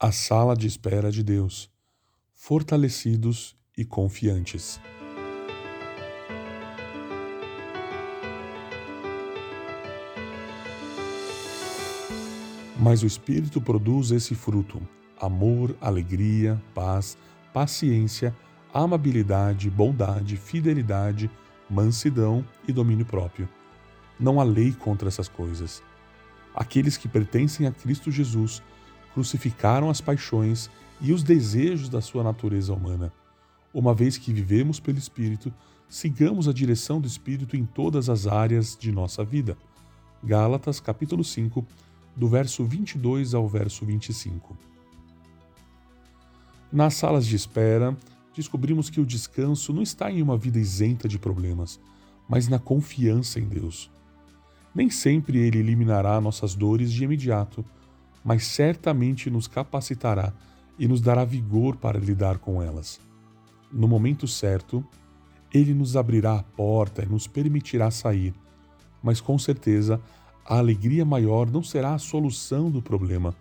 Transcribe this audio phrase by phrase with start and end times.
[0.00, 1.68] a sala de espera de Deus,
[2.32, 4.80] fortalecidos e confiantes.
[12.78, 14.80] Mas o Espírito produz esse fruto:
[15.20, 17.18] amor, alegria, paz,
[17.52, 18.32] paciência,
[18.72, 21.28] amabilidade, bondade, fidelidade,
[21.68, 23.48] mansidão e domínio próprio.
[24.18, 25.82] Não há lei contra essas coisas.
[26.54, 28.62] Aqueles que pertencem a Cristo Jesus
[29.14, 30.70] crucificaram as paixões
[31.00, 33.12] e os desejos da sua natureza humana.
[33.72, 35.52] Uma vez que vivemos pelo Espírito,
[35.88, 39.56] sigamos a direção do Espírito em todas as áreas de nossa vida.
[40.22, 41.64] Gálatas capítulo 5,
[42.16, 44.56] do verso 22 ao verso 25.
[46.72, 47.96] Nas salas de espera,
[48.34, 51.80] descobrimos que o descanso não está em uma vida isenta de problemas,
[52.28, 53.90] mas na confiança em Deus.
[54.74, 57.64] Nem sempre Ele eliminará nossas dores de imediato,
[58.28, 60.34] mas certamente nos capacitará
[60.78, 63.00] e nos dará vigor para lidar com elas.
[63.72, 64.84] No momento certo,
[65.50, 68.34] Ele nos abrirá a porta e nos permitirá sair,
[69.02, 69.98] mas com certeza
[70.44, 73.34] a alegria maior não será a solução do problema,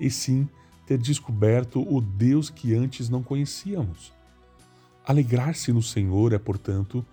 [0.00, 0.48] e sim
[0.86, 4.10] ter descoberto o Deus que antes não conhecíamos.
[5.06, 7.04] Alegrar-se no Senhor é, portanto,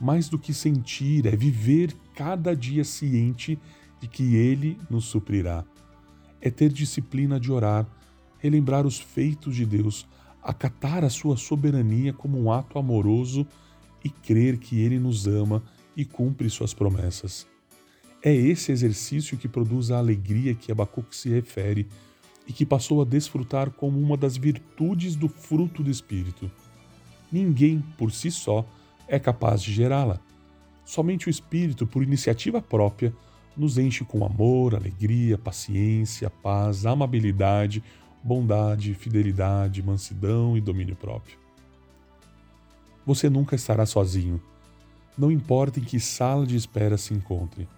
[0.00, 3.58] mais do que sentir, é viver cada dia ciente
[4.00, 5.64] de que Ele nos suprirá
[6.46, 7.84] é ter disciplina de orar,
[8.38, 10.06] relembrar os feitos de Deus,
[10.40, 13.44] acatar a sua soberania como um ato amoroso
[14.04, 15.60] e crer que Ele nos ama
[15.96, 17.48] e cumpre suas promessas.
[18.22, 21.88] É esse exercício que produz a alegria que Abacuque se refere
[22.46, 26.48] e que passou a desfrutar como uma das virtudes do fruto do Espírito.
[27.30, 28.64] Ninguém, por si só,
[29.08, 30.20] é capaz de gerá-la.
[30.84, 33.12] Somente o Espírito, por iniciativa própria,
[33.56, 37.82] nos enche com amor, alegria, paciência, paz, amabilidade,
[38.22, 41.38] bondade, fidelidade, mansidão e domínio próprio.
[43.06, 44.42] Você nunca estará sozinho,
[45.16, 47.68] não importa em que sala de espera se encontre.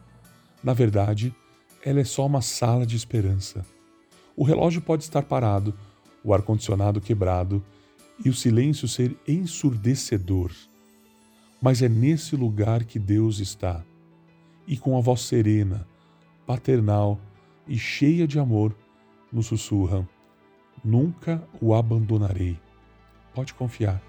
[0.65, 1.35] Na verdade,
[1.85, 3.65] ela é só uma sala de esperança.
[4.35, 5.75] O relógio pode estar parado,
[6.25, 7.65] o ar-condicionado quebrado
[8.25, 10.51] e o silêncio ser ensurdecedor.
[11.61, 13.85] Mas é nesse lugar que Deus está
[14.69, 15.89] e com a voz serena,
[16.47, 17.19] paternal
[17.67, 18.77] e cheia de amor,
[19.33, 20.07] nos sussurra:
[20.85, 22.61] Nunca o abandonarei.
[23.35, 24.03] Pode confiar.